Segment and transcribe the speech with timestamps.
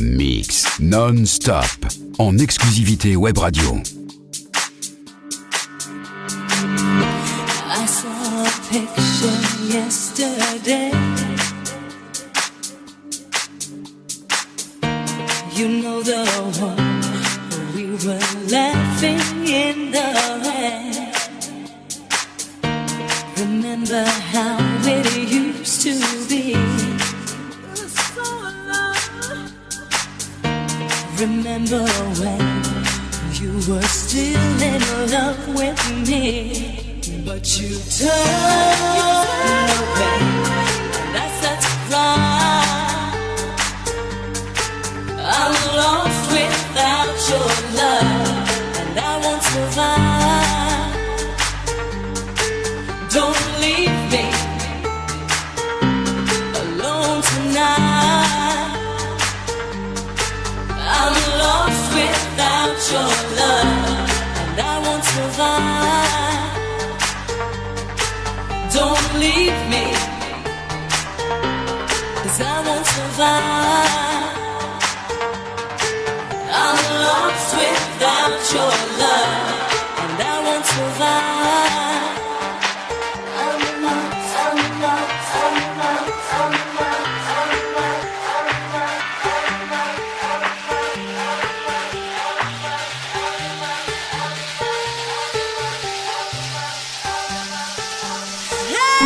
[0.00, 1.86] Mix non-stop
[2.18, 3.82] en exclusivité web radio.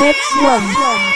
[0.07, 1.16] Next one.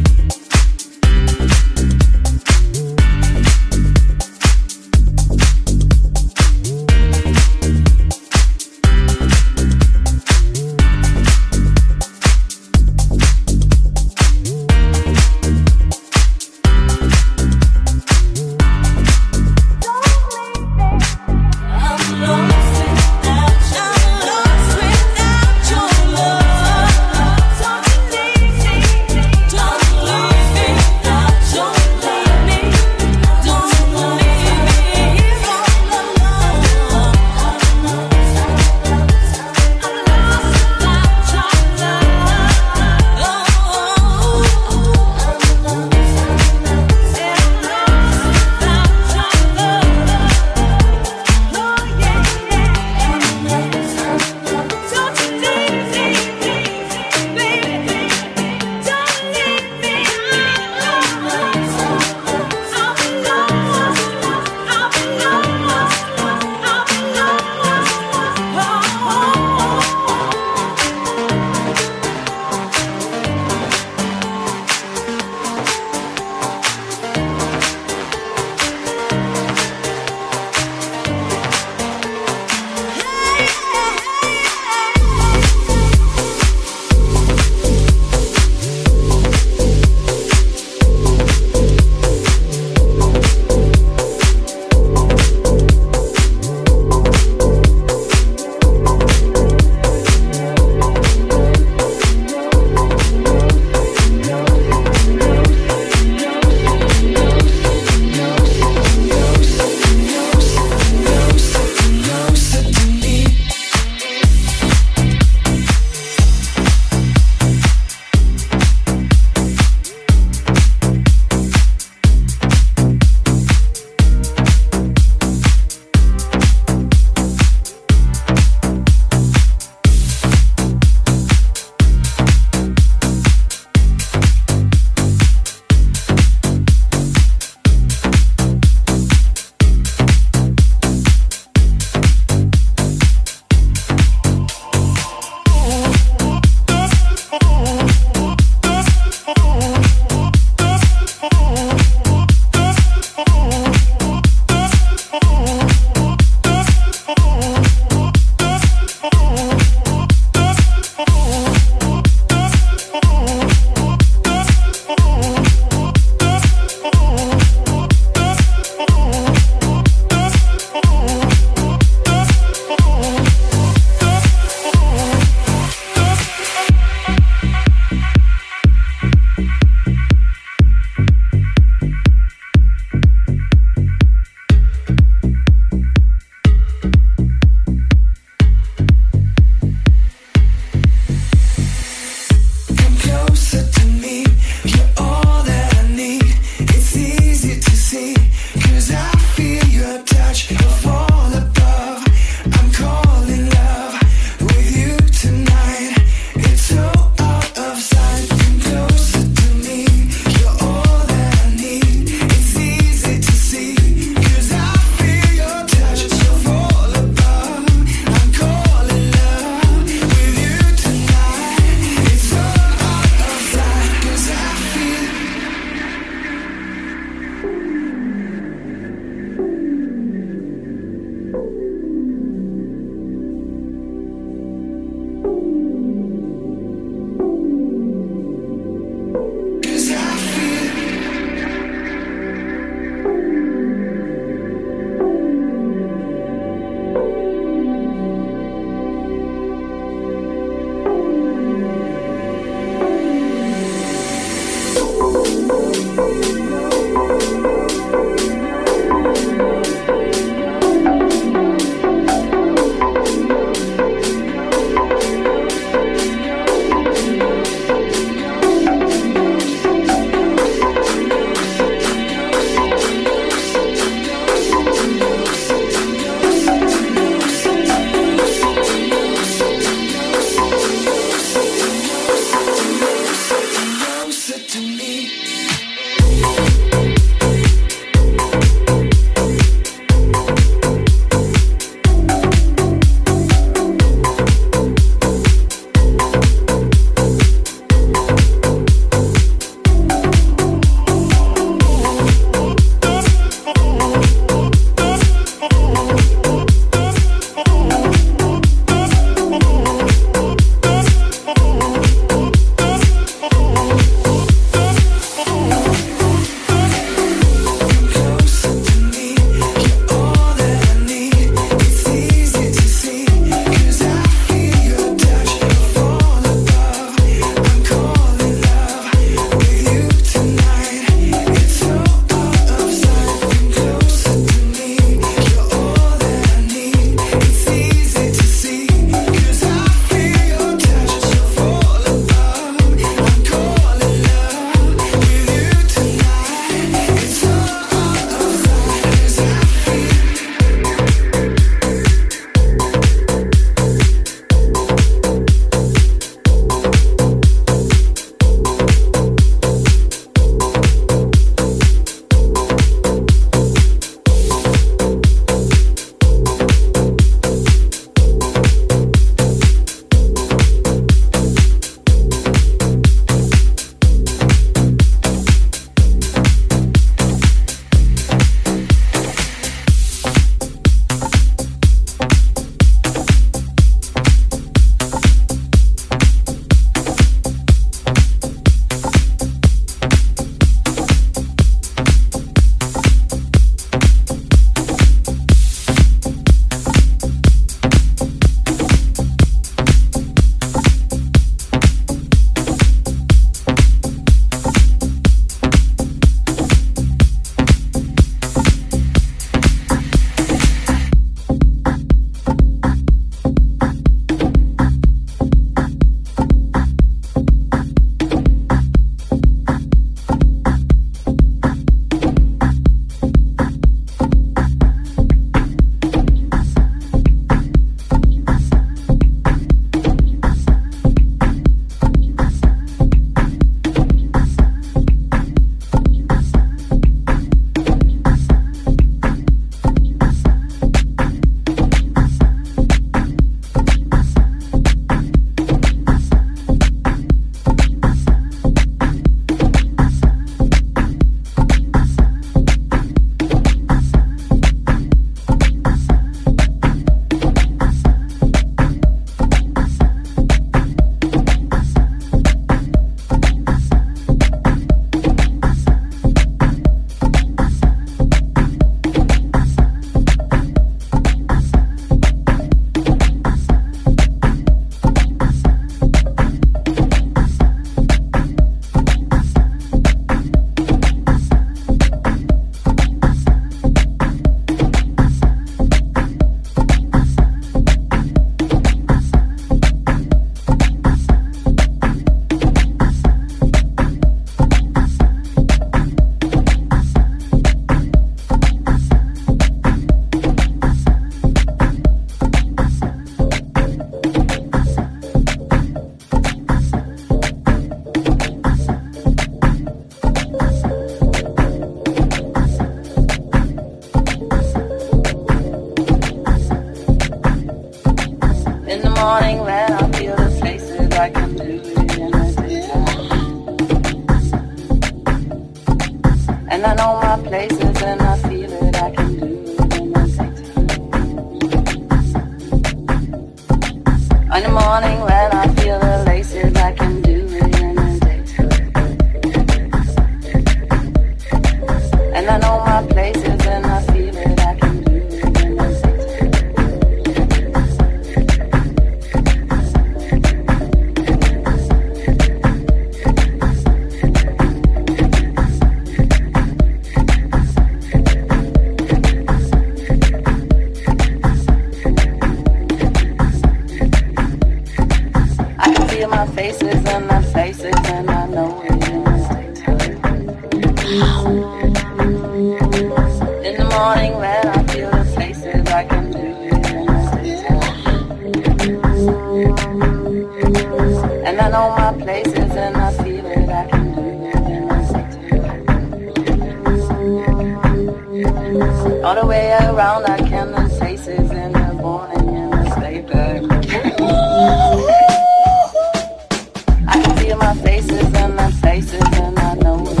[597.38, 600.00] my faces and my faces and I know it.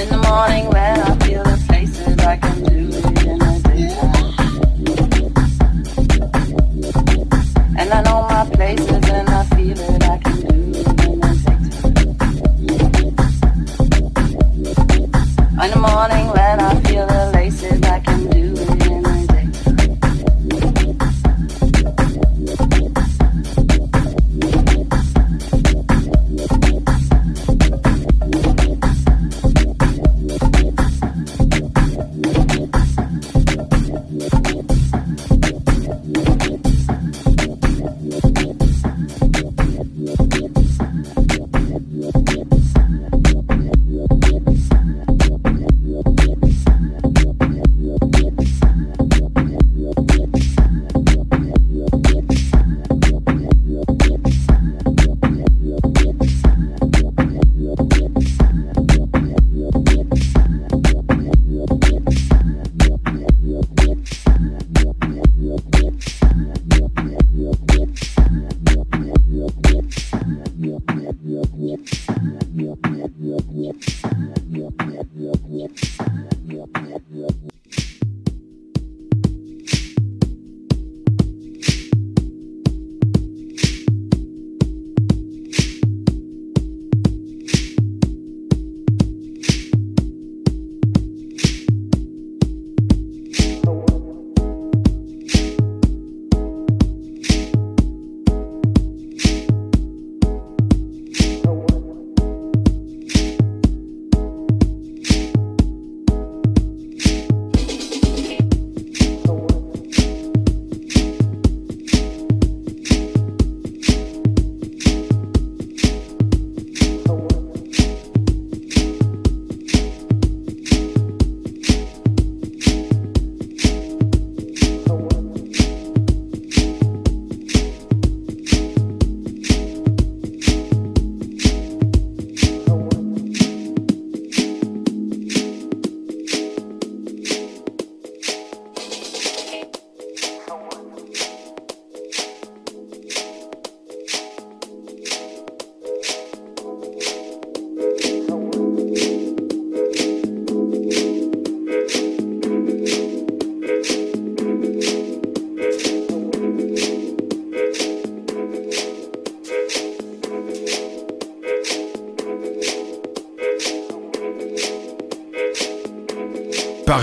[0.00, 3.04] In the morning when I feel the faces, I can do it.
[7.78, 8.89] And I know my places.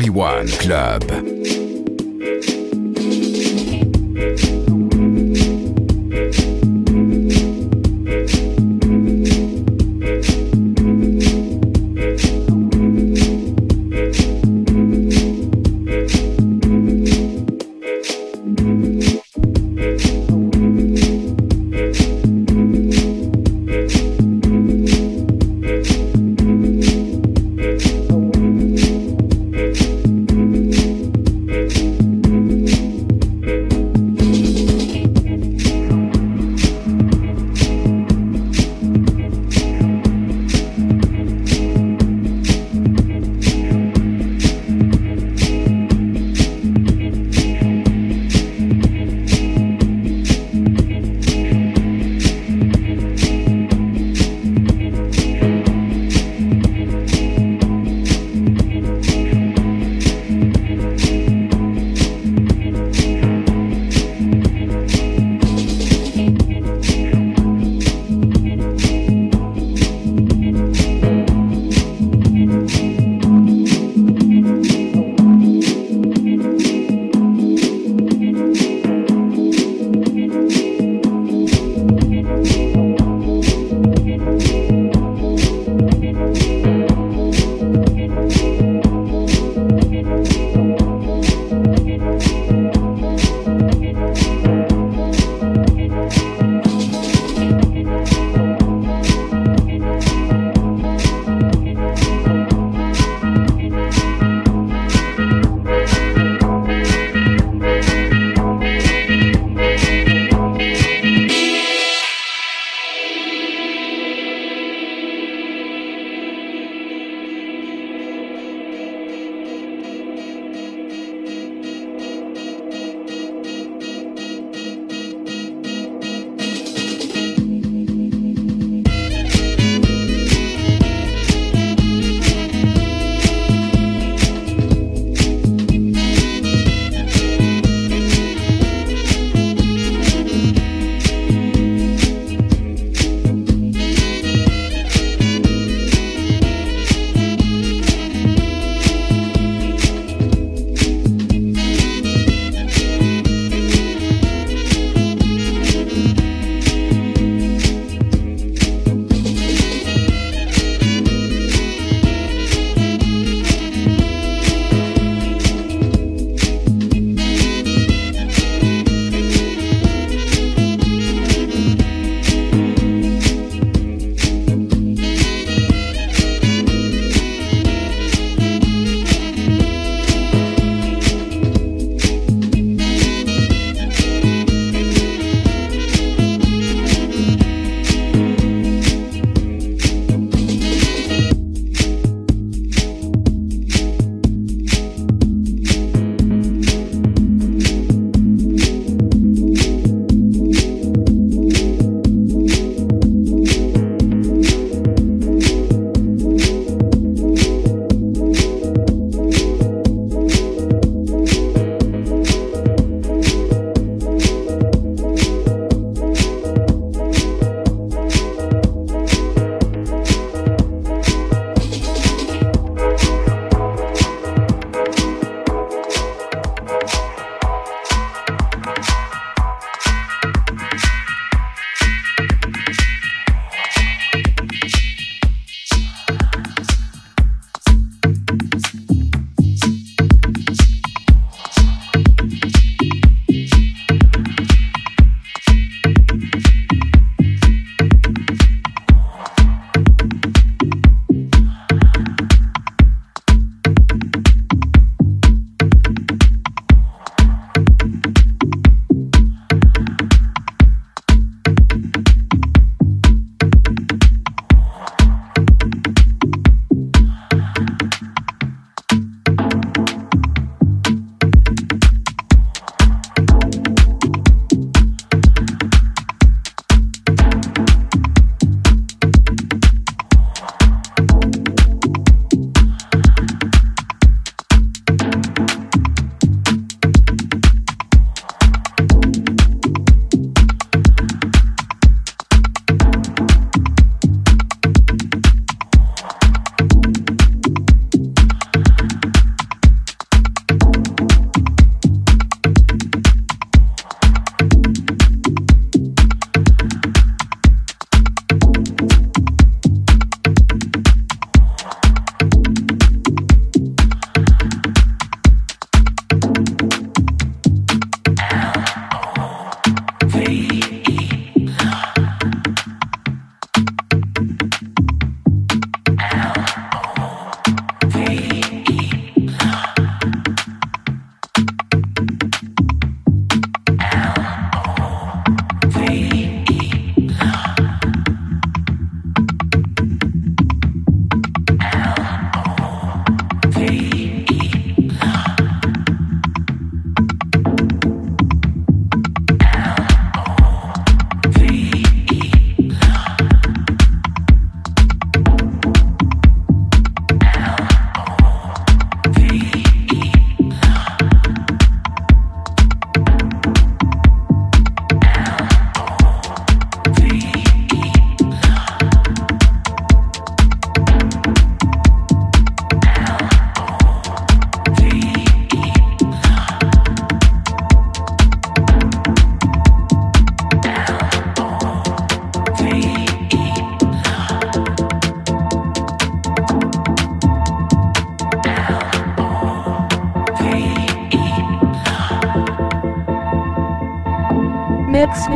[0.09, 1.26] One Club.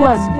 [0.01, 0.30] was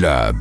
[0.00, 0.39] Club.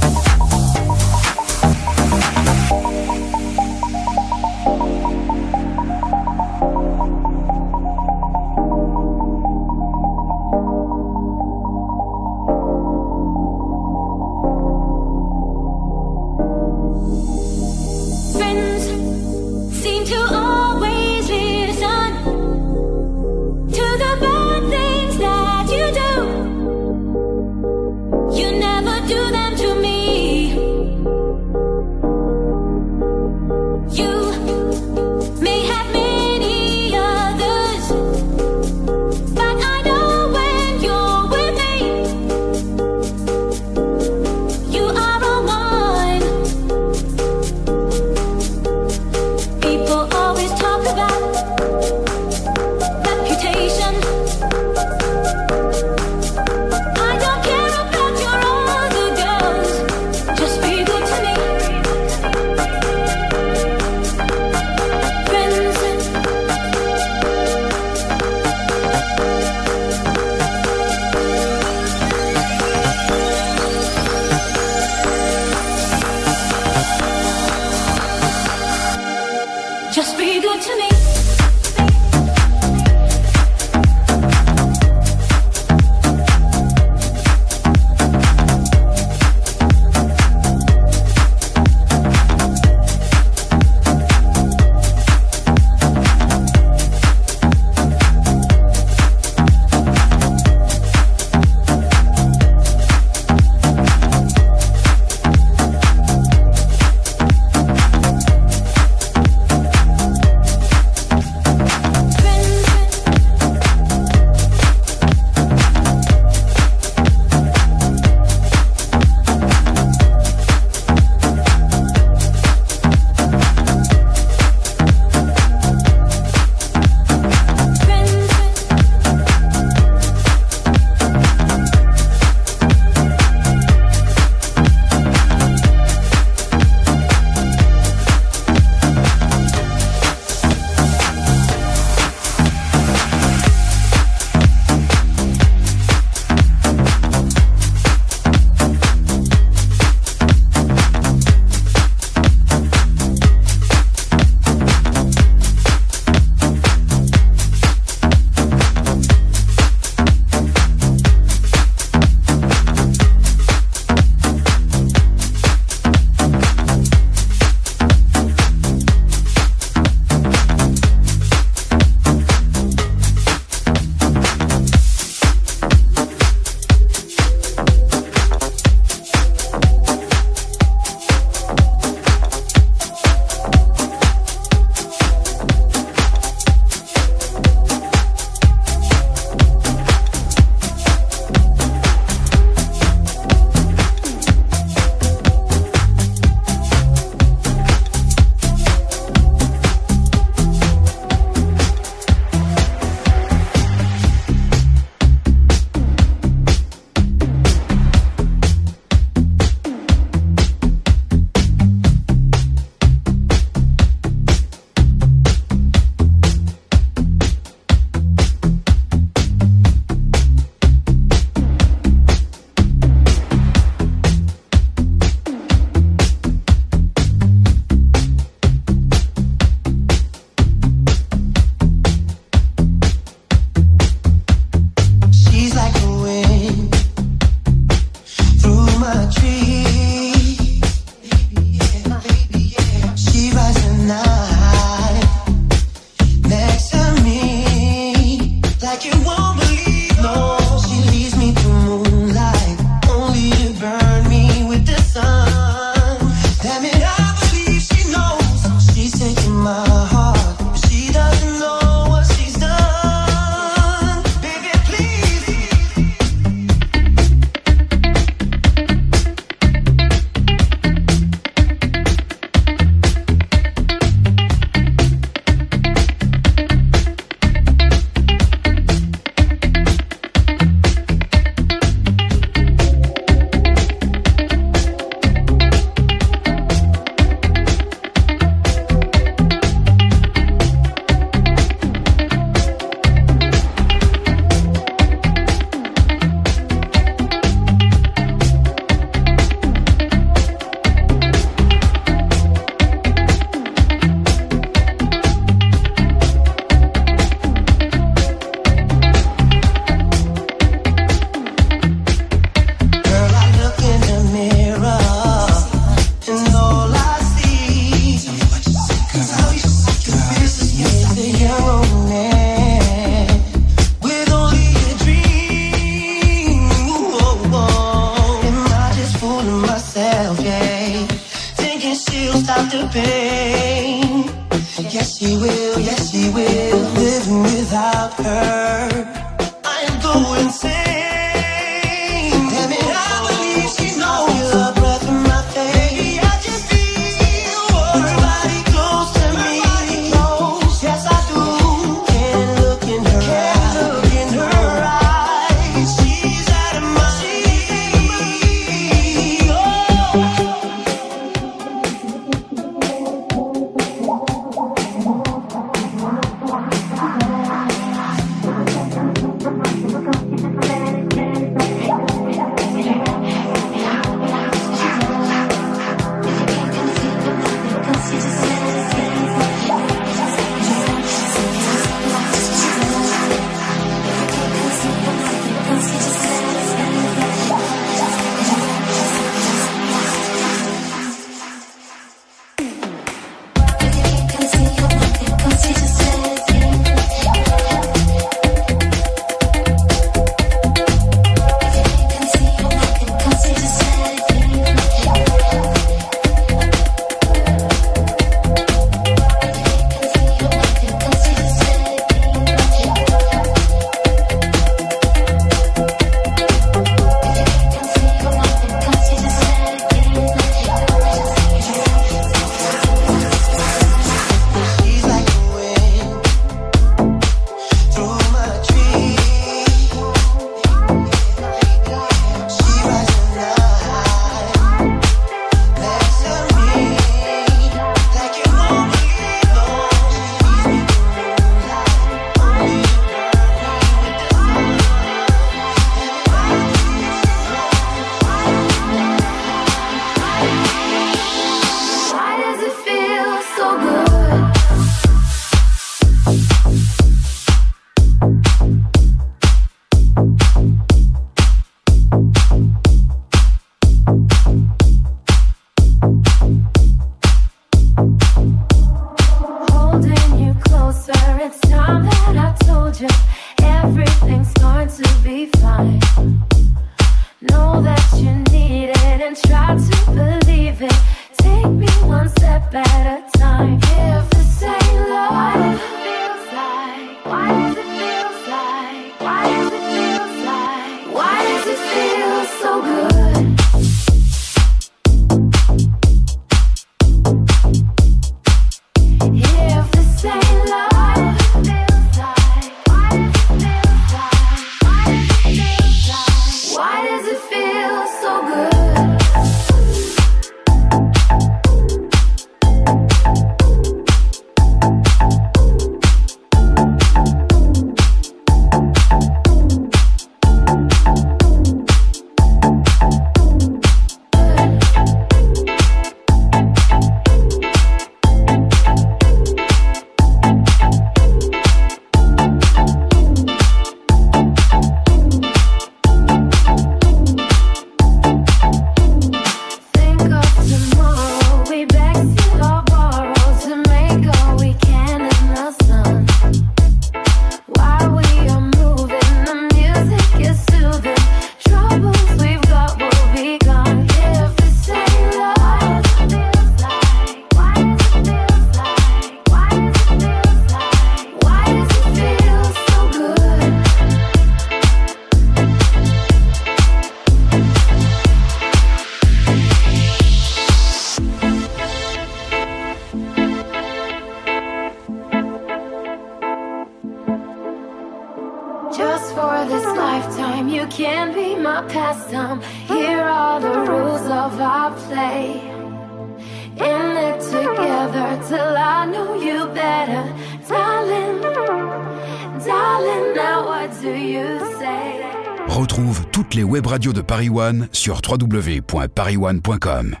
[599.63, 600.00] Retrouve